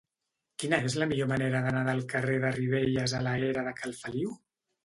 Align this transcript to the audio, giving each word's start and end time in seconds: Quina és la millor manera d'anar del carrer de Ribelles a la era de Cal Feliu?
Quina 0.63 0.79
és 0.89 0.95
la 1.01 1.07
millor 1.11 1.29
manera 1.33 1.61
d'anar 1.67 1.83
del 1.89 2.01
carrer 2.15 2.39
de 2.47 2.51
Ribelles 2.57 3.15
a 3.19 3.23
la 3.29 3.35
era 3.53 3.67
de 3.69 3.75
Cal 3.83 3.99
Feliu? 4.01 4.35